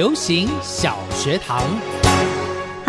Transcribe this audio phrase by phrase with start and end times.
[0.00, 1.99] 流行小学堂。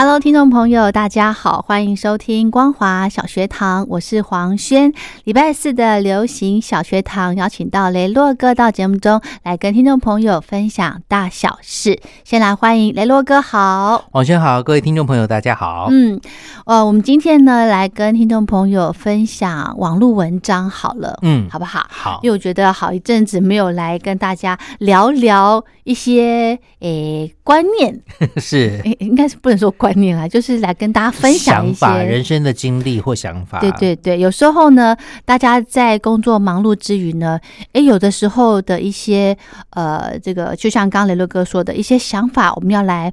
[0.04, 4.91] Hello，听众朋友，大家好，欢迎收听光华小学堂，我是黄轩。
[5.26, 12.02] 礼拜四的流行小学堂，邀请到雷洛哥到节目中来跟听众朋友分享大小事。
[12.24, 15.90] 先来欢迎雷洛哥，好，黄轩好，各位听众朋友，大家好。
[15.91, 16.20] 嗯，
[16.65, 21.86] 呃，我们今天呢来跟听众朋友分享网络文章，好了，嗯好不好？
[21.91, 28.02] 好因为我觉得好一阵子没有来跟大家聊聊一些诶观念，
[28.40, 33.60] 是诶应该是不能说观念啦，就是来跟大家分享一想法、些人生的经历或想法。
[33.60, 37.38] 对对对，有时候呢，大家在工作忙碌之余呢，
[37.74, 39.38] 诶，有的时候的一些
[39.71, 43.12] 呃，这个就像刚刚雷洛哥说的一些想法，我们要来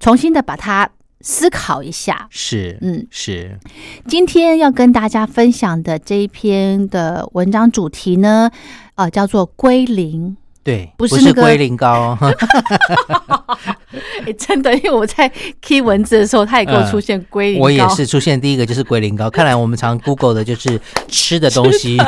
[0.00, 0.88] 重新的把它
[1.20, 2.26] 思考一下。
[2.30, 3.58] 是，嗯，是，
[4.08, 8.50] 今天要跟大家分享的这一篇的文章主题呢，
[8.94, 10.38] 呃，叫做归零。
[10.64, 12.18] 对，不是那个龟苓膏，
[14.24, 19.28] 诶， 真的，因为我在 key 文字的时候，它也给我出现归零、我也是出现第一个就是龟苓膏。
[19.28, 21.98] 看来我们常 Google 的就是吃的东西。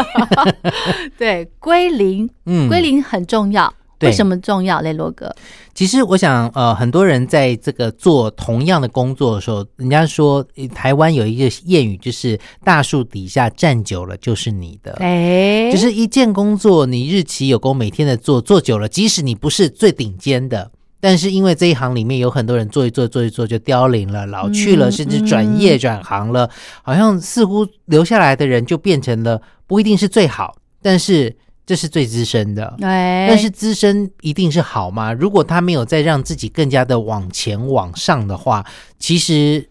[1.18, 3.72] 对龟苓，嗯龟苓很重要。
[3.98, 5.34] 对为什么重要，雷罗哥？
[5.74, 14.92] 其实我想，呃，很多人在这个做同样的工作的时候，人家说呃台湾有一个谚语，就是大树底下站久了就是你的。
[15.00, 20.70] 哎，就是一件工作，你日期有功，每天的做，做久了，即使你不是最顶尖的，
[21.00, 26.50] 但是因为这一行里面有很多人做一做，做一做就凋零了，老去了，嗯甚至转业转行了，
[26.82, 31.34] 好像似乎留下来的人就变成了不一定是最好，但是
[31.66, 32.76] 这是最资深的。
[32.80, 35.12] 哎，但是资深一定是好吗？
[35.12, 38.64] 如果他没有再让自己更加的往前往上的话，
[39.00, 39.68] 其实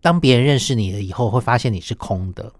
[0.00, 2.52] 当别人认识你了以后，会发现你是空的。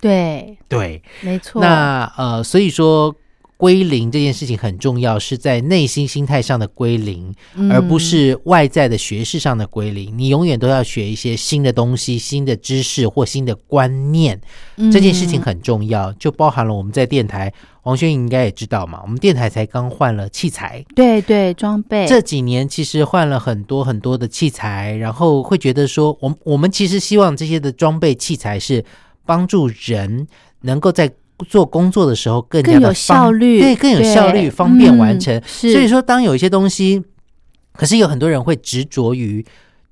[0.00, 1.62] 对， 对，没错。
[1.62, 3.16] 那呃，所以说
[3.58, 10.16] 归零这件事情很重要，是在内心心态上的归零，嗯而不是外在的学识上的归零。
[10.16, 14.40] 你永远都要学一些新的东西、新的知识或新的观念，
[14.76, 17.52] 嗯这件事情很重要，就包含了我们在电台，
[17.82, 20.84] 王轩应该也知道嘛，我们电台才刚换了器材。
[20.94, 28.84] 对对装备这几年其实换了很多很多的器材，然后会觉得说，我我们其实希望这些的装备器材是
[29.26, 30.28] 帮助人
[30.60, 31.10] 能够在
[31.46, 35.42] 做工作的时候更加更有的效率对，更有效率，方便完成。
[35.46, 37.02] 所以说，当有一些东西，
[37.72, 39.44] 可是有很多人会执着于。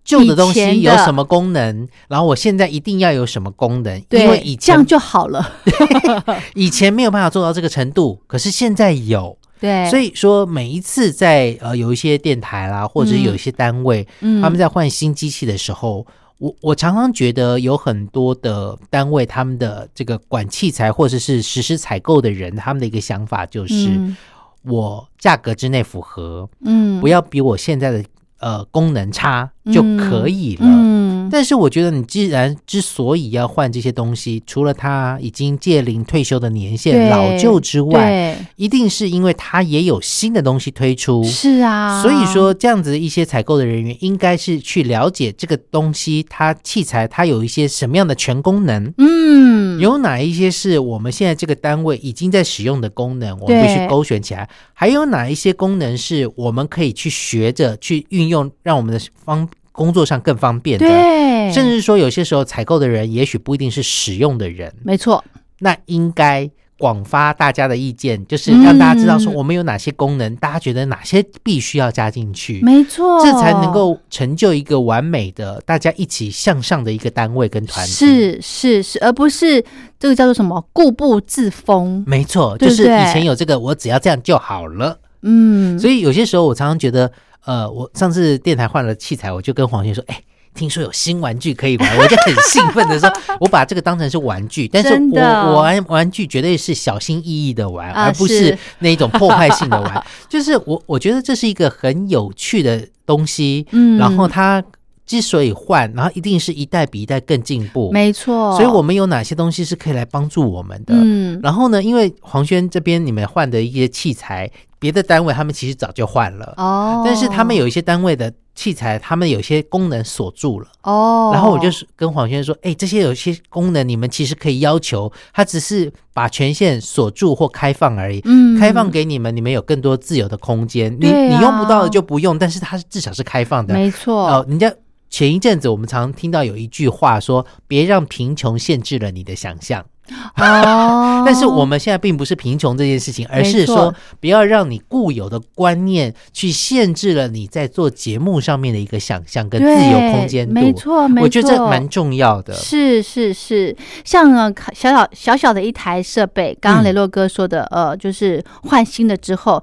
[0.07, 1.89] 旧的东西有什么功能？
[2.07, 4.01] 然后我现在一定要有什么功能？
[4.11, 5.55] 因为以这样前就好了。
[6.55, 9.37] 以前没有办法做到这个程度，可是现在有。
[9.59, 16.07] 对，所以说，每一次在呃有一些电台啦，或者有一些单位，嗯他们在换新机器的时候，
[16.39, 24.17] 我我常常觉得有很多的单位，他们的这个管器材或者是实施采购的人，他们的一个想法就是，嗯。
[24.65, 27.01] 我价格之内符合，嗯。
[27.01, 28.05] 不要比我现在的
[28.39, 30.67] 呃功能差就可以了。
[30.67, 31.29] 嗯。
[31.31, 38.47] 但是我觉得，你既然之所以要换这些东西，除了他已经届龄退休的年限老旧之外，对。
[38.55, 41.25] 一定是因为他也有新的东西推出。
[41.25, 49.81] 是啊，所以说，这样子一些采购的人员，应该是去了解这个东西，它器材它有一些什么样的全功能，嗯。
[49.81, 59.47] 有哪一些是我们现在这个单位已经在使用的功能，我们必须勾选起来；还有哪一些功能是我们可以去学着去运用，让我们的方
[59.77, 60.87] 工作上更方便的。
[60.87, 65.23] 对，甚至说，有些时候采购的人也许不一定是使用的人，没错，
[65.61, 79.65] 那应该广发大家的意见，就是让大家知道说嗯我们有哪些功能，大家觉得哪些必须要加进去，没错，这才能够成就一个完美的大家一起向上的一个单位跟团体。，是是是，而不是
[79.99, 82.05] 这个叫做什么固步自封。
[82.07, 84.99] 没错，对对就是以前有这个，我只要这样就好了。
[85.23, 87.11] 嗯，所以有些时候我常常觉得，
[87.47, 90.21] 呃，我上次电台换了器材，我就跟黄轩说，哎。
[90.57, 100.03] 听说有新玩具可以玩，我就很兴奋的说，我把这个当成是玩具，但是我我玩玩具绝对是小心翼翼的玩，啊而不是是那一种破坏性的玩。
[100.31, 104.65] 就是我我觉得这是一个很有趣的东西，嗯然后它
[105.05, 110.95] 之所以换，然后一定是一代比一代更进步，没错，所以我们有哪些东西是可以来帮助我们的？
[110.97, 120.67] 嗯然后呢，因为黄轩这边你们换的一些器材，别的单位他们其实早就换了，哦，但是他们有一些单位的器材，他们有些功能锁住了。
[120.83, 128.21] 哦，然后我就是跟黄轩说，哎，这些有些功能你们其实可以要求，他只是把权限锁住或开放而已。
[128.25, 130.91] 嗯开放给你们，你们有更多自由的空间。
[130.99, 133.75] 你你用不到的就不用，但是它至少是开放的。
[133.75, 134.73] 没错，哦，人家
[135.11, 139.85] 前一阵子我们常听到有一句话说：“别让贫穷限制了你的想象。
[140.37, 150.55] 哦，但是我们现在并不是贫穷这件事情，而是说不要让你固有的观念去限制了你在做节目上面的一个想象跟自由空间度。
[150.55, 152.55] 没错，没错，我觉得这蛮重要的。
[152.55, 159.63] 是是是，像呃小小小小的一台设备，刚刚嗯雷洛哥说的，呃，就是换新的之后，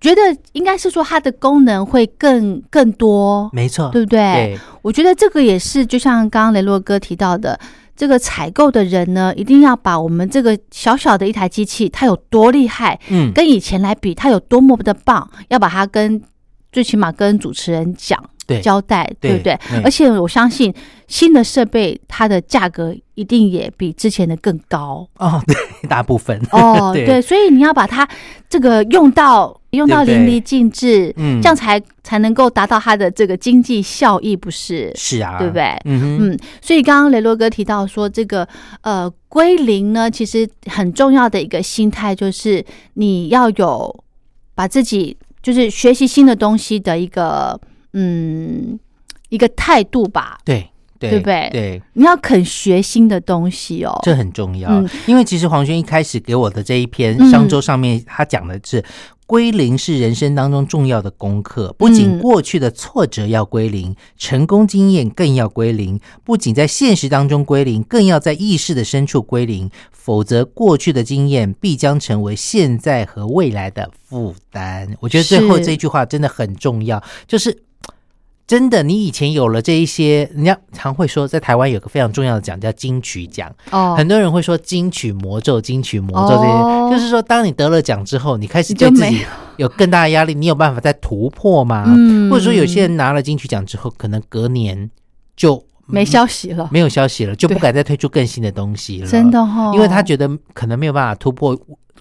[0.00, 0.20] 觉得
[0.52, 4.18] 应该是说它的功能会更更多，没错，对不对？
[4.18, 7.58] 对我觉得这个也是，就像刚刚雷洛哥提到的，
[7.98, 16.22] 这个采购的人呢，一定要把我们这个小小的一台机器，它有多厉害，嗯，跟以前来比，它有多么的棒，要把它跟
[16.70, 18.22] 最起码跟主持人讲。
[18.48, 18.60] 对。
[18.60, 19.56] 交代，对不对？
[19.68, 19.82] 对。
[19.84, 20.74] 而且我相信
[21.06, 25.06] 新的设备它的价格一定也比之前的更高。
[25.18, 25.54] 哦，对，
[25.88, 26.40] 大部分。
[26.50, 26.90] 哦。
[26.96, 27.04] 对。
[27.04, 28.08] 对，所以你要把它
[28.48, 31.40] 这个用到用到淋漓尽致，嗯。
[31.42, 34.90] 这样才才能够达到它的这个经济效益，不是？
[34.96, 35.64] 是啊，对不对？
[35.84, 38.48] 嗯，嗯，所以刚刚雷洛哥提到说，这个
[38.80, 44.04] 呃归零呢，其实很重要的一个心态就是你要有
[44.54, 47.60] 把自己就是学习新的东西的一个
[47.92, 48.78] 嗯
[49.28, 50.68] 一个态度吧，对
[50.98, 53.98] 对对不对对，你要肯学新的东西哦。
[54.02, 54.70] 这很重要。
[54.70, 58.84] 嗯因为其实黄轩一开始给我的这一篇嗯商周上面，他讲的是。
[59.28, 66.00] 归零是人生当中重要的功课，不仅嗯过去的挫折要归零，成功经验更要归零。
[66.24, 74.96] 不仅在现实当中归零，更要在意识的深处归零，否则过去的经验必将成为现在和未来的负担。
[74.98, 77.54] 我觉得最后是这句话真的很重要，就是
[78.48, 86.88] 真的，你以前有了这一些，人家常会说，在台湾有个非常重要的奖叫金曲奖，哦，很多人会说金曲魔咒、金曲魔咒这些，哦。
[86.90, 89.20] 就是说，当你得了奖之后，你开始对自己
[89.58, 91.84] 有更大的压力，你有办法再突破吗？
[91.88, 92.30] 嗯。
[92.30, 94.90] 或者说，有些人拿了金曲奖之后，可能隔年
[95.36, 99.06] 就没消息了，没有消息了，就不敢再推出更新的东西了。
[99.06, 101.54] 真的哦，因为他觉得可能没有办法突破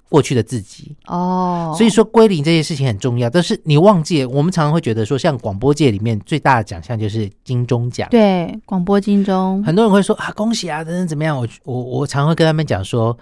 [0.09, 0.95] 过去的自己。
[1.07, 11.37] 哦，所以说归零这件事情很重要，但是你忘记，我们常常会觉得说，像广播界里面最大的奖项就是金钟奖，对广播金钟很多人会说啊，恭喜啊，等等怎么样？
[11.37, 13.17] 我我我常会跟他们讲说，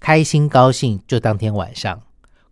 [0.00, 2.00] 开心高兴就当天晚上，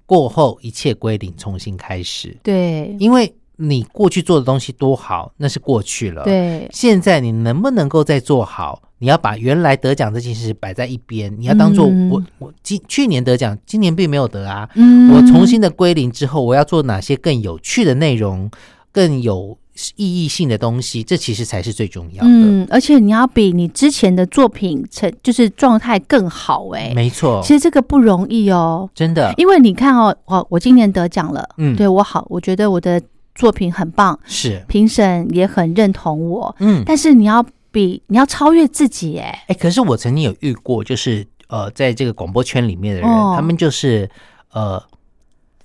[0.07, 2.37] 过后一切归零，重新开始。
[2.43, 8.83] 对因为你过去做的东西多好，那是过去了。，对现在你能不能够再做好？
[8.99, 14.69] 你要把原来得奖这件事摆在一边，你要当做嗯我、我今去年得奖，今年并没有得啊。
[14.75, 18.51] 嗯我重新的归零之后，我要做哪些更有趣的内容，
[18.93, 19.57] 更有
[19.97, 21.03] 意义性的东西？
[21.03, 22.29] 这其实才是最重要的。
[22.31, 33.01] 嗯，而且你要比你之前的作品成就是状态更好哎、没错，其实这个不容易哦，真的，因为你看哦，我我今年得奖了，嗯对我好，我觉得我的
[33.35, 44.09] 作品很棒，是，评审也很认同我，嗯，但是你要比你要超越自己哎，哎，可是我曾经有遇过，就是呃，在这个广播圈里面的人，哦他们就是
[44.53, 44.83] 呃，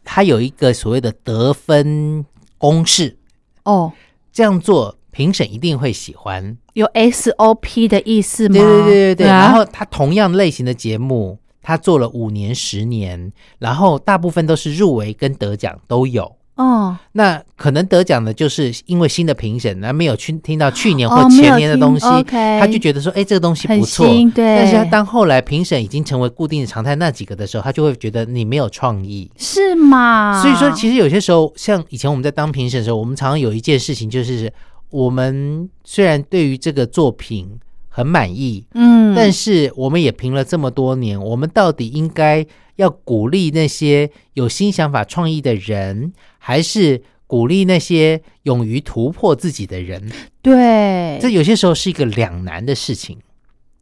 [0.03, 2.25] 他有一个所谓的得分
[2.57, 3.17] 公式，
[3.63, 3.91] 哦，
[4.31, 6.57] 这样做评审一定会喜欢。
[6.73, 8.55] 有 SOP 的意思吗？
[8.55, 9.27] 对对对对对。
[9.27, 16.35] 啊然后他同样类型的节目，他做了五年、十年，然后大部分都是入围跟得奖都有。
[16.55, 24.05] 哦，那可能得奖的，就是因为新的评审，那没有去听到去年哦或前年的东西，他就觉得说，哎，这个东西不错。
[24.33, 29.29] 对，但是他当后来评审已经成为固定的常态那几个的时候，他就会觉得你没有创意。
[29.37, 30.41] 是吗？
[30.41, 34.49] 所以说，其实有些时候，像以前我们在当评审的时候，我们常常有一件事情，就是
[34.89, 37.49] 我们虽然对于这个作品
[37.95, 50.11] 很满意，嗯，但是我们也评了这么多年，我们到底应该要鼓励那些有新想法、创意的人，还是鼓励那些勇于突破自己的人？
[50.41, 53.17] 对，这有些时候是一个两难的事情。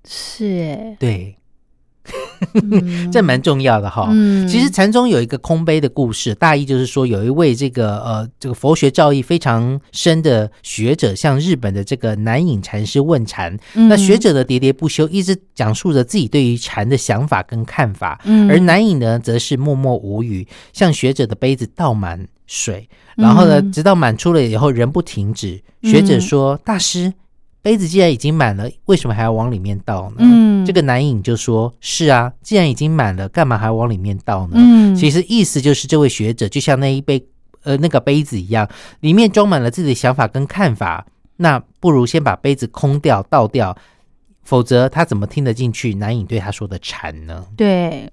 [0.07, 0.67] 是。
[0.69, 1.42] 哎，对，嗯
[3.11, 4.09] 这蛮重要的哈。
[4.11, 4.47] 嗯。
[4.47, 13.57] 其实禅宗有一个空杯的故事，大意就是说，有一位这个呃这个佛学造诣非常深的学者，向日本的这个南隐禅师问禅。
[13.75, 13.87] 嗯。
[13.87, 18.49] 那学者的喋喋不休，一直讲述着自己对于禅的想法跟看法，嗯。
[18.49, 23.71] 而南隐呢，则是默默无语，向学者的杯子倒满水，然后呢，嗯。
[23.71, 25.61] 直到满出了以后仍不停止。
[25.83, 27.11] 学者说：“大师，
[27.63, 37.25] 杯子既然已经满了，为什么还要往里面倒呢？”嗯这个男影就说：“是啊，既然已经满了，干嘛还往里面倒呢？”嗯其实意思就是，这位学者就像那一杯
[37.63, 41.05] 呃那个杯子一样，里面装满了自己的想法跟看法，
[41.37, 43.75] 那不如先把杯子空掉、倒掉，
[44.43, 47.45] 否则他怎么听得进去男影对他说的禅呢？
[47.57, 48.09] 对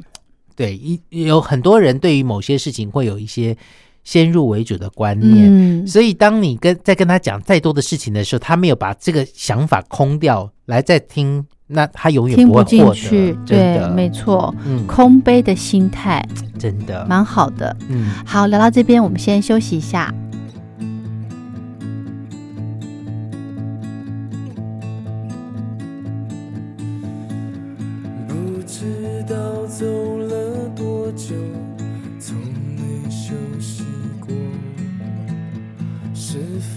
[0.56, 3.56] 对，一有很多人对于某些事情会有一些
[4.04, 5.48] 先入为主的观念。
[5.50, 12.94] 嗯所以，当你跟在跟他讲再多的事情的时候，他没有把这个想法空掉来再听，那他永远听不进不会过。
[12.94, 16.24] 去，对，没错，嗯，空杯的心态
[16.58, 17.74] 真的，蛮好的。
[17.88, 18.10] 嗯。
[18.24, 20.12] 好，聊到这边，我们先休息一下。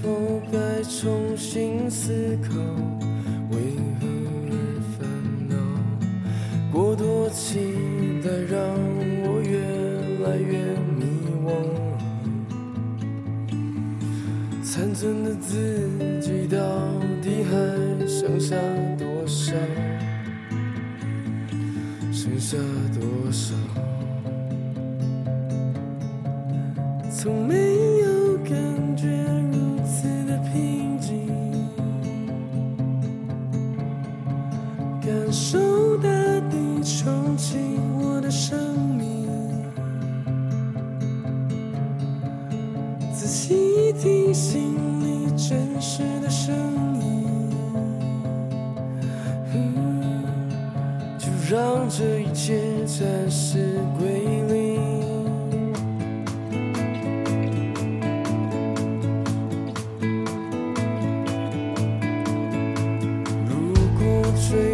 [0.03, 2.49] 否该重新思考，
[3.51, 3.55] 为
[4.01, 4.05] 何
[4.49, 4.51] 而
[4.99, 5.07] 烦
[5.47, 5.55] 恼？
[6.73, 7.73] 过多期
[8.21, 8.59] 待让
[9.23, 9.57] 我越
[10.25, 10.57] 来越
[10.99, 11.05] 迷
[11.45, 11.47] 惘。
[14.61, 15.87] 残存的自
[16.19, 16.57] 己到
[17.21, 18.57] 底还剩下
[18.99, 19.55] 多少？
[22.11, 22.57] 剩下
[22.93, 23.55] 多少？
[27.09, 27.72] 从没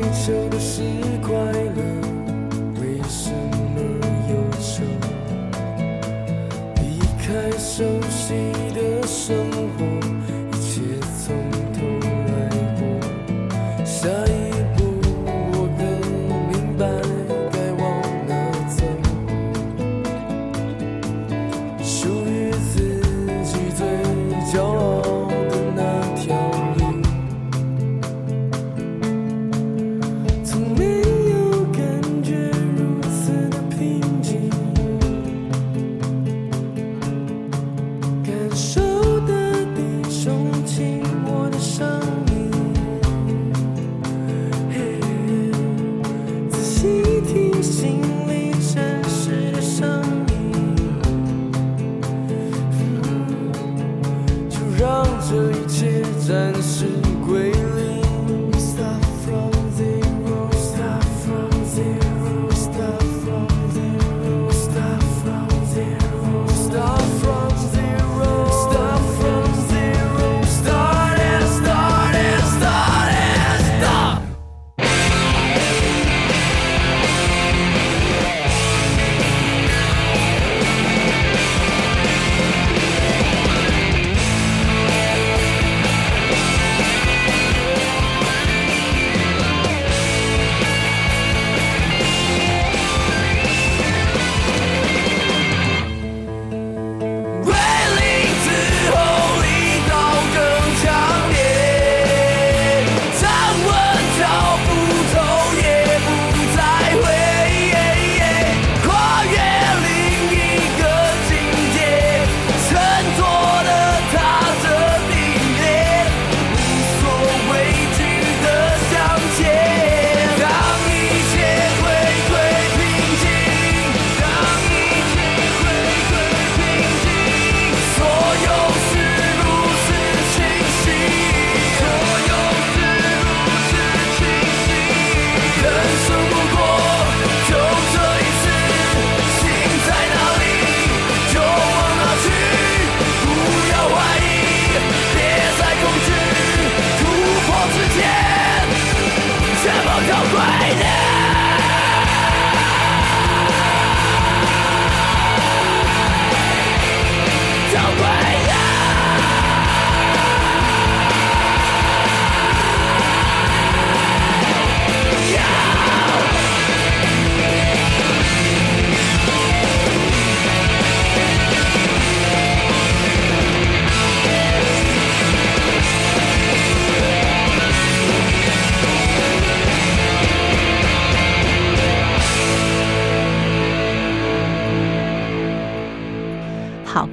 [0.09, 0.81] 追求的是
[1.21, 1.35] 快
[1.75, 2.08] 乐，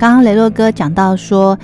[0.07, 1.59] 刚刚雷洛哥讲到说，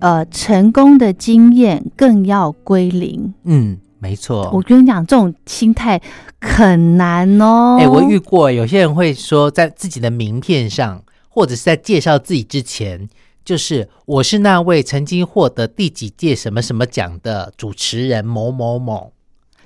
[0.00, 3.32] 呃，成功的经验更要归零。
[3.44, 4.50] 嗯，没错。
[4.52, 5.98] 我跟你讲，这种心态
[6.38, 7.78] 很难哦。
[7.80, 13.08] 哎、我遇过有些人会说，在自己的名片上，或者是在介绍自己之前，
[13.42, 19.10] 就是我是那位曾经获得第几届什么什么奖的主持人某某某，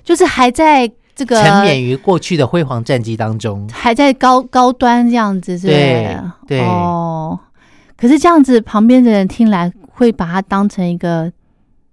[0.05, 3.67] 就是还在这个沉湎于过去的辉煌战绩当中。
[3.67, 5.77] 还在高高端这样子，是不是？
[5.77, 7.37] 对对哦。
[8.01, 11.31] 可是这样子，旁边的人听来会把它当成一个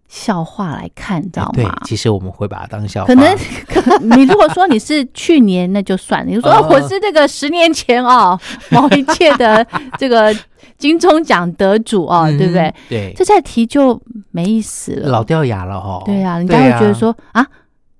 [0.08, 1.78] 笑话来看，你知道对吗，？
[1.84, 3.06] 其实我们会把它当笑话。
[3.06, 3.36] 可能，
[3.68, 6.32] 可你如果说你是去年，那就算了。
[6.32, 8.40] 你说、我是这个十年前哦，
[8.72, 9.64] 某一届的
[9.98, 10.34] 这个
[10.78, 12.74] 金钟奖得主哦，嗯对不对？？
[12.88, 14.00] 对，这再提就
[14.30, 15.10] 没意思了。
[15.10, 16.02] 老掉牙了哦。
[16.06, 17.46] 对啊，人家会觉得说啊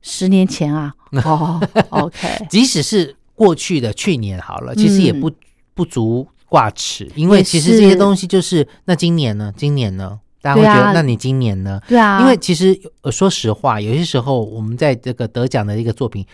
[0.00, 0.95] 十年前啊，
[1.27, 1.61] 哦
[1.91, 5.31] ，OK，即使是过去的去年好了，其实也不、
[5.75, 11.81] 不足挂齿，因为其实这些东西就是那今年呢，今年呢，大家会觉得，那你今年呢？
[11.87, 16.25] 对啊，因为其实呃，说实话，有些时候我们在这个得奖的一个作品，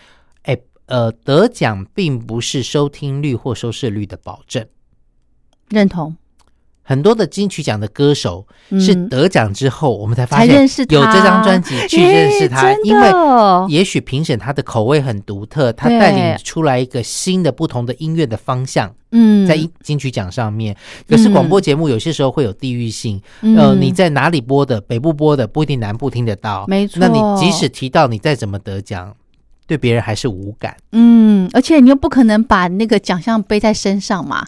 [0.43, 4.65] 哎，呃，得奖并不是收听率或收视率的保证。
[5.69, 6.15] 认同
[6.87, 8.79] 很多的金曲奖的歌手嗯。
[8.79, 13.11] 是得奖之后，我们才发现有这张专辑去认识他，因为
[13.67, 19.47] 也许评审他的口味很独特，他带领出来一个新的不同的音乐的方向，嗯。
[19.47, 20.75] 在金曲奖上面。
[21.09, 23.57] 可是广播节目有些时候会有地域性，嗯。
[23.57, 26.99] 呃，你在哪里播的，北部播的不一定南部听得到，没错。
[26.99, 29.15] 那你即使提到你再怎么得奖，
[29.65, 30.75] 对别人还是无感。
[30.91, 34.45] 嗯，而且你又不可能把那个奖项背在身上嘛，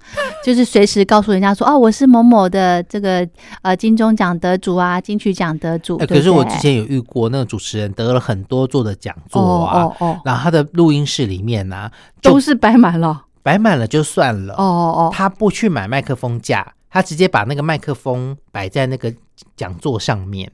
[0.48, 3.28] 就是随时告诉人家说，哦，我是某某的这个
[3.64, 5.98] 呃金钟奖得主啊，金曲奖得主。
[5.98, 10.08] 可是我之前有遇过那个主持人得了很多座的讲座啊，哦哦。
[10.08, 13.26] 哦，然后他的录音室里面呢、啊，都是摆满了。
[13.44, 19.14] 摆满了就算了，哦哦哦，他不去买麦克风架，他直接把那个麦克风摆在那个
[19.58, 20.50] 讲座上面，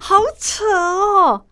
[0.00, 1.42] 好扯哦，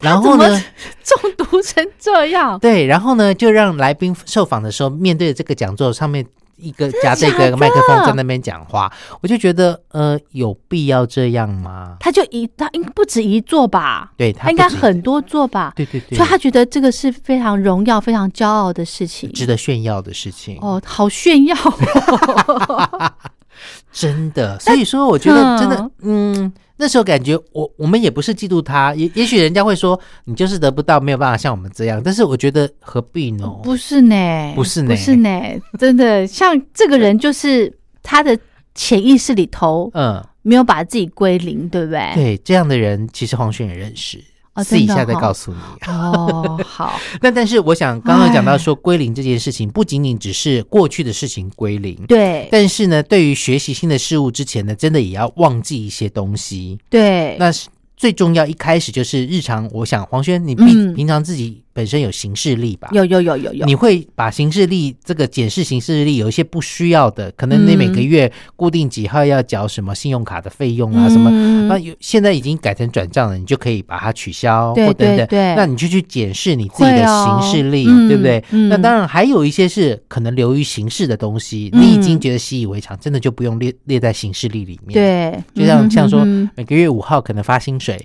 [0.00, 0.62] 然后呢，
[1.02, 2.58] 中毒成这样。
[2.58, 7.50] 对，然后呢，就让来宾受访的时候面对着这个讲座上面一个夹着一假的？
[7.50, 11.96] 个麦克风在那边讲话，我就觉得呃，有必要这样吗？
[12.00, 19.32] 他就一他应不止一座吧，对他应该很多座吧，对对对，所以他觉得这个是非常荣耀、非常骄傲的事情。
[19.32, 20.58] 值得炫耀的事情。
[20.60, 21.56] 哦，好炫耀。
[21.56, 23.12] 哦！
[23.92, 33.46] 真的，所以说我觉得真的，嗯，那时候感觉我我们也不是嫉妒他，也也许人家会说你就是得不到，没有办法像我们这样，但是我觉得何必呢？
[33.62, 34.88] 不是呢，不是呢。
[34.88, 35.30] 不是呢，
[35.78, 38.36] 真的，像这个人就是他的
[38.74, 42.10] 潜意识里头嗯，没有把自己归零，对不对？
[42.14, 44.22] 对，这样的人其实黄轩也认识，哦
[44.62, 45.58] 私底下再告诉你。
[45.90, 56.78] 哦， 好，那但是我想刚刚讲到哎说归零这件事情，不仅仅只是过去的事情归零，对但是呢，对于学习新的事物之前呢，真的也要忘记一些东西。
[56.88, 59.68] 对，那是最重要，一开始就是日常。
[59.72, 62.88] 我想黄轩，你嗯平平常自己本身有行事力吧？
[62.92, 75.26] 有有有有有，你会把行事力这个检视行事力有一些不需要的，可能你每个月固定几号要缴什么信用卡的费用啊，什么嗯那有现在已经改成转账了，你就可以把它取消对或等等。
[75.26, 78.42] 对对那你就去检视你自己的会哦行事历，嗯对不对？
[78.50, 87.98] 嗯那当然还有一些是可能流于形式的东西，嗯你已经觉得习以为常，真的就不用列列在行事力里面。，对，就像嗯像说嗯每个月五号可能发薪水，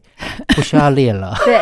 [0.55, 1.35] 不需要列了。
[1.45, 1.59] 对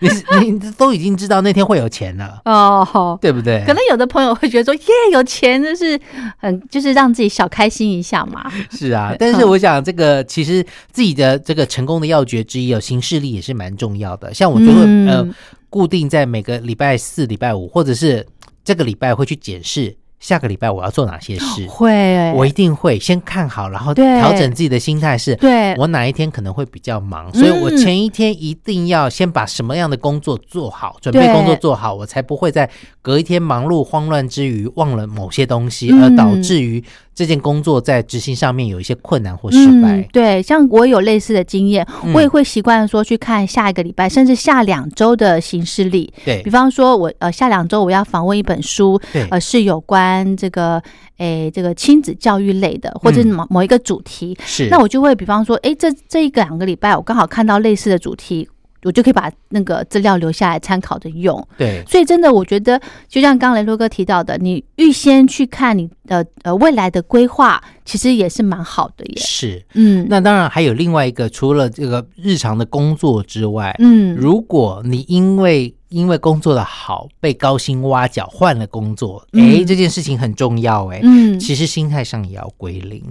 [0.40, 3.18] 你你都已经知道那天会有钱了，哦。
[3.20, 3.62] 对不对？
[3.66, 5.98] 可能有的朋友会觉得说，耶，有钱就是
[6.38, 8.50] 很就是让自己小开心一下嘛。
[8.70, 14.32] 是啊，但是我想这个其实自己的这个成功的要诀之一有行事力也是蛮重要的。
[14.32, 15.28] 像我就会、嗯呃
[15.68, 18.24] 固定在每个礼拜四、礼拜五，或者是
[18.64, 21.66] 这个礼拜会去检视下个礼拜我要做哪些事。
[21.66, 25.36] 会，我一定会先看好，然后调整自己的心态是。
[25.36, 25.74] 对。
[25.76, 27.76] 我哪一天可能会比较忙，所以我嗯。
[27.76, 32.68] 前一天一定要先把什么样的工作做好，准备工作做好，我才不会在
[33.02, 36.02] 隔一天忙碌慌乱之余忘了某些东西，嗯。
[36.02, 36.82] 而导致于
[37.16, 39.96] 这件工作在执行上面有一些困难或失败。
[39.96, 40.04] 嗯。
[40.12, 46.12] 对，像我有类似的经验，嗯我也会习惯说去看下一个礼拜，甚至下两周的行事历。
[46.24, 50.80] 对比方说我，呃下两周我要访问一本书，对呃是有关这个
[51.16, 54.68] 诶这个亲子教育类的，或者嗯某某一个主题，是。
[54.68, 58.46] 那我就会比方说，诶这这一个两个礼拜我刚好看到类似的主题。
[58.82, 69.14] 我就可以把那个资料留下来参考着用，对所以真的，我觉得就像刚刚雷洛哥提到的，你预先去看你的呃未来的规划，其实也是蛮好的耶。
[69.16, 69.64] 是。
[69.74, 83.02] 嗯，那当然还有另外一个，除了这个日常的工作之外，嗯，如果你因为因为工作的好被高薪挖角换了工作，嗯哎、这件事情很重要哎、嗯，其实心态上也要归零。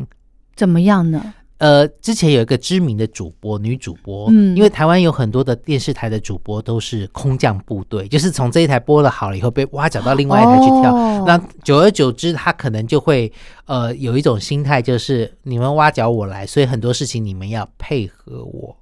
[0.56, 1.34] 怎么样呢？
[1.58, 10.94] 呃，之前有一个知名的主播，女主播，嗯因为台湾有很多的电视台的主播都是空降部队，就是从这一台播了好了以后被挖角到另外一台去跳。
[10.94, 13.32] 哦那久而久之，他可能就会
[13.66, 18.76] 呃有一种心态，就是你们挖角我来，所以很多事情你们要配合我。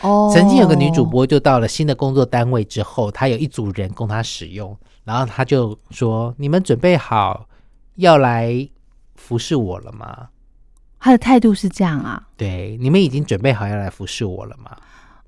[0.00, 7.46] 哦曾经有个女主，播就到了新的工作单位之后，她有一组人供她使用，然后她就说：“你们准备好
[7.96, 8.68] 要来
[9.16, 10.28] 服侍我了吗？
[11.04, 12.22] 她的态度是这样啊。
[12.34, 14.70] 对，你们已经准备好要来服侍我了吗？”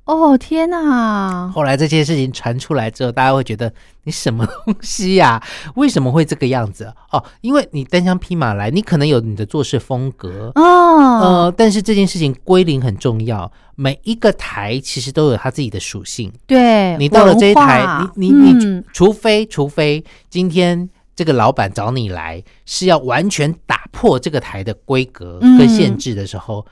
[0.06, 1.50] 哦天哪！
[1.52, 3.70] 后来这件事情传出来之后，大家会觉得
[4.04, 5.42] 你什么东西呀、
[5.74, 6.90] 为什么会这个样子？
[7.10, 13.50] 哦，因为你单枪匹马来，你可能有你的做事风格，哦，呃，但是这件事情归零很重要。
[13.74, 16.32] 每一个台其实都有它自己的属性。
[16.46, 17.84] 对你到了这一台
[18.16, 26.64] 你你你，嗯除非除非今天这个老板找你来是要完全打破这个台的规格嗯跟限制的时候，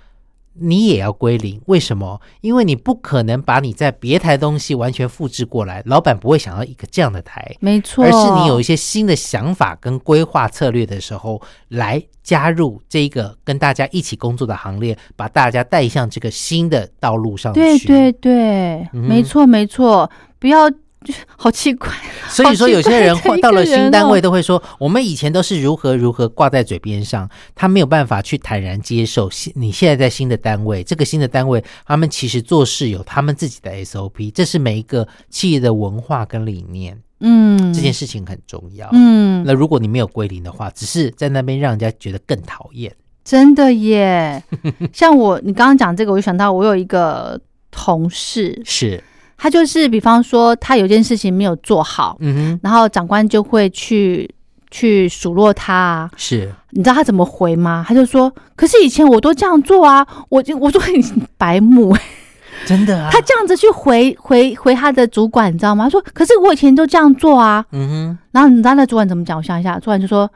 [0.52, 1.60] 你也要归零。
[1.66, 2.20] 为什么？
[2.42, 7.56] 因为你不可能把你在别台东西完全复制过来，老板不会想要一个这样的台。
[7.58, 17.60] 没错，而是你有一些新的想法跟规划策略的时候，来加入这一个跟大家一起工作的行列，把大家带向这个新的道路上去。
[17.60, 20.70] 对对对，嗯没错没错，不要
[21.36, 21.88] 好奇怪，
[22.28, 38.88] 所以说，有些人好奇怪的一个到了新单位都会说，我们以前都是如何如何挂在嘴边上，他没有办法去坦然接受新你现在在新的单位，这个新的单位他们其实做事有他们自己的 SOP，这是每一个企业的文化跟理念，嗯，这件事情很重要。
[38.92, 42.94] 嗯，那如果你没有归零的话，只是在那边让人家觉得更讨厌。
[43.24, 44.42] 真的耶。
[44.92, 47.40] 像我，你刚刚讲这个，我就想到我有一个
[47.70, 49.02] 同事，是，
[49.44, 54.26] 他就是比方说他有件事情没有做好，嗯哼，然后长官就会去
[54.70, 56.10] 去数落他啊。
[56.16, 57.84] 是，你知道他怎么回吗？
[57.86, 61.94] 他就说：“可是以前我都这样做啊，我就我说你白目。
[62.64, 63.10] 真的啊。
[63.12, 65.84] 他这样子去回回回他的主管，你知道吗？
[65.84, 67.62] 他说：“可是我以前都这样做啊。
[67.72, 69.36] 嗯哼”然后你知道那主管怎么讲？
[69.36, 70.26] 我想一下，主管就说：“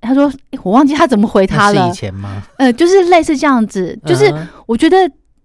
[0.00, 1.92] 他说、诶我忘记他怎么回，他了是以。
[1.92, 2.42] 前吗？
[2.56, 4.32] 呃，就是类似这样子，就是
[4.64, 4.96] 我觉得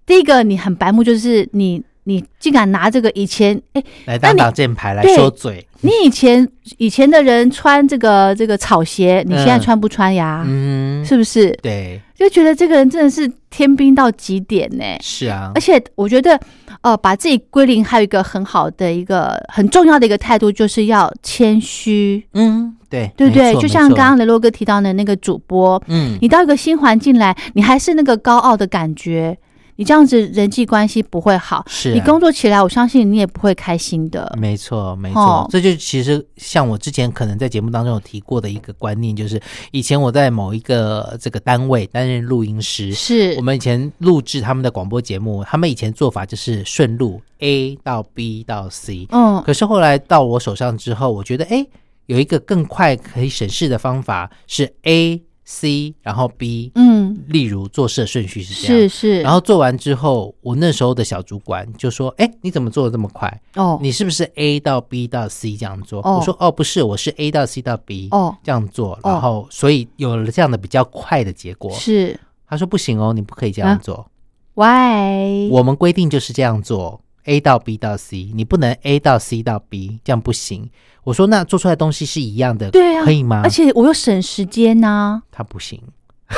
[0.06, 5.68] 第一个你很白目，就是你你竟敢拿这个以前哎、来当挡箭牌来对说嘴。
[5.82, 10.44] 你以前以前的人穿这个这个草鞋，你现在嗯穿不穿呀？
[10.48, 11.52] 嗯，是不是？
[11.62, 15.52] 对，就觉得这个人真的是天兵到极点呢、是啊。
[15.54, 16.40] 而，且我觉得，
[16.82, 23.54] 呃，把自己归零，还有一个很好的一个很重要的一个态度，就是要谦虚，嗯，对，对不对？
[23.56, 29.38] 就像刚，刚雷洛哥提到的那个主播，嗯，你到一个新环境来，你还是那个高傲的感觉，
[29.78, 31.94] 你这样子人际关系不会好，是啊。
[31.94, 34.34] 你工作起来，我相信你也不会开心的。
[34.40, 35.14] 没错，没哦。
[35.14, 43.34] 错，这就其实像我之前可能在节目当中有提过的一个观念，就是以前我在某一个这个单位担任录音师，是。
[43.38, 51.66] 我，们以前录制他们的广播节目，他们以前做法就是顺路 A 到 B 到 C，嗯，可是后来到我手上之后，我觉得哎，
[52.06, 58.82] 有一个更快可以省事的方法是 A、C，然后 B，嗯，例如做事的顺序是这样。
[58.82, 63.42] 是是，然后做完之后，我那时候的小主管就说：“哎，你怎么做的这么快？
[63.56, 71.72] 哦，你是不是 A 到 B 到 C 这样做？”哦我说：“哦，不是，我是 A 到 C 到 B 哦，这样做。”然后所以有了这样的比较快的结果。
[71.72, 74.10] 是他说：“不行哦，你不可以这样啊做。
[74.56, 75.50] ，Why？
[75.52, 80.70] 我们规定就是这样做，A 到 B 到 C，你不能 A 到 C 到 B，这样不行。
[81.04, 83.42] 我说那做出来的东西是一样的，对啊可以吗？
[83.44, 85.80] 而且我又省时间呐、他不行。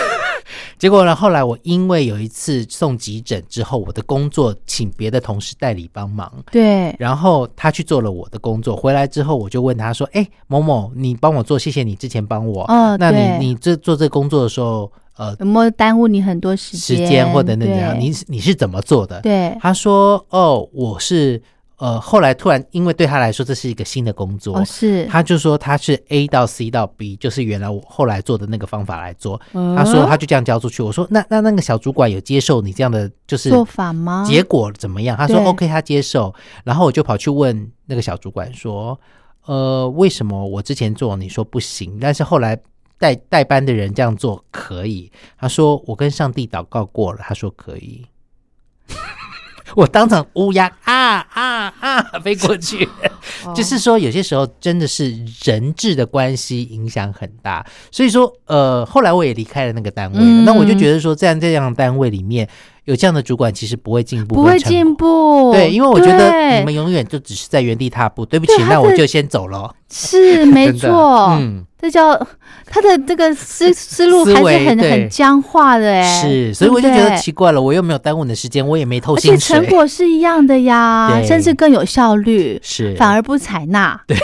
[0.77, 12.63] 结果呢，后来我因为有一次送急诊之后，我的工作请别的同事代理帮忙，对，然后他去做了我的工作，回来之后我就问他说：“哎，某某，你帮我做，谢谢你之前帮我。
[12.65, 17.29] 哦，那你你这做这个工作的时候，呃，有没有耽误你很多时间时间？
[17.31, 17.99] 或等等怎样？
[17.99, 21.41] 你你是怎么做的？”对，他说：“哦，我是
[21.77, 29.39] 呃，后来突然因为对他来说这是一个新的工作，哦是，他就说他是 A 到 C 到 B，就是原来我后来做的那个方法来做。
[29.53, 30.81] 嗯他说他就这样交出去。
[30.81, 34.25] 我说那那那个小主管有接受你这样的就是做法吗？
[34.27, 35.15] 结果怎么样？
[35.15, 36.33] 他说 OK，他接受。
[36.63, 38.99] 然后我就跑去问那个小主管说，
[39.45, 42.57] 呃，为什么我之前做你说不行，但是后来
[42.97, 45.11] 带带班的人这样做可以？
[45.39, 48.05] 他说我跟上帝祷告过了，他说可以。
[49.75, 52.87] 我当场乌鸦啊啊啊飞过去，
[53.45, 53.53] 哦。
[53.53, 62.47] 就是说有些时候真的是人质的关系影响很大，所以说呃，后来我也离开了那个单位那我就觉得说，在这样的单位里面，
[62.87, 64.95] 有这样的主管，其实不会进步，不会进。
[64.95, 65.51] 步。
[65.53, 68.25] 对，因为我觉得你们永远就只是在原地踏步。
[68.25, 69.75] 对不起，那我就先走了。
[69.89, 72.13] 是没 错，嗯，这叫
[72.65, 84.17] 他的这个思思路还是很很僵化的哎，是，所以我就觉得奇怪了，我又没有耽误你的时间，我也没偷而且薪水成，果是一样的呀，甚至更有效率，是反而不采纳，对，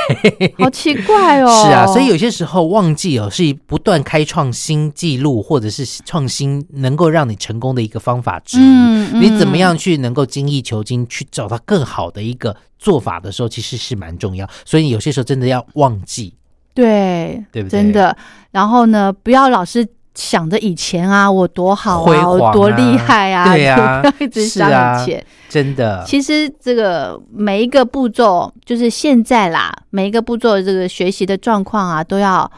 [0.57, 1.47] 好奇怪哦。
[1.63, 9.57] 是啊，所以有些时候忘记哦，是不断开创新纪录，或者是创新能够让你成功的一个方法嗯，嗯你怎么？
[9.57, 14.49] 样去能够精益求精，去找到更好的一个做法的时候，其实是蛮重要。
[14.65, 16.33] 所以有些时候真的要忘记，
[16.73, 18.15] 对，对不对真的。
[18.51, 24.69] 然后呢，不要老是想着以前啊，我多好啊，啊我多厉害啊，对啊 不要一直想
[25.01, 25.25] 以前。
[25.47, 26.03] 真的。
[26.05, 32.51] 其实这个每一个步骤，就是现在啦，每一个步骤的这个学习的状况啊，都要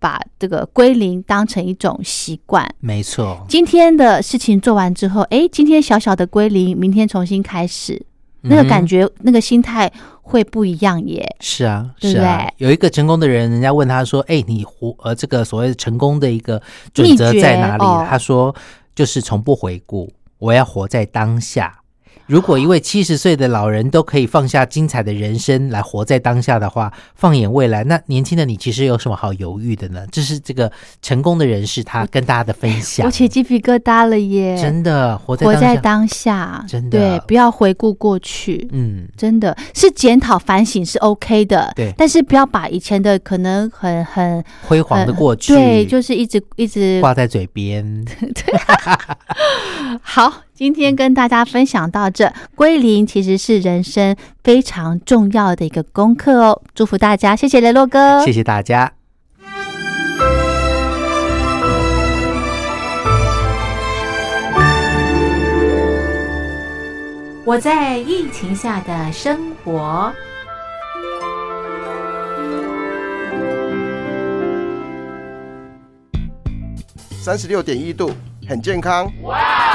[0.00, 2.68] 把这个归零当成一种习惯。
[2.80, 8.02] 没错，今天的事情做完之后，诶，今天小小的归零，明天重新开始，
[8.40, 11.36] 那个感觉、那个心态会不一样耶。
[11.40, 12.50] 是啊，对不是啊。
[12.56, 16.60] 有一个成功的人，人家问他说：“哎，你活呃这个所谓的成功的一个
[16.94, 18.54] 准则在哪里？”哦他说
[18.96, 21.76] ：“就是从不回顾，我要活在当下。”
[22.30, 30.06] 如果一位七十岁的老人都可以放下精彩的人生来活在当下的话，放眼未来，那年轻的你其实有什么好犹豫的呢？
[30.12, 30.70] 这是这个
[31.02, 34.56] 成功的人士他跟大家的分享我，起鸡皮疙瘩了耶！
[34.56, 38.68] 真的活在活当下，在当下，真的对，不要回顾过去。
[38.70, 47.84] 嗯，真的是检讨反省是 OK 的，对但是不要把以前的可能很很辉煌的过去，对，就是一直一直挂在嘴边。
[48.06, 48.56] 对
[50.00, 50.32] 好。
[50.60, 56.60] 今天跟大家分享到这，归零其实是人生非常重要的一个功课哦。
[56.74, 58.92] 祝福大家，谢谢雷洛哥，谢谢大家。
[67.46, 70.12] 我在疫情下的生活。
[77.18, 78.10] 三十六点一度，
[78.46, 79.10] 很健康。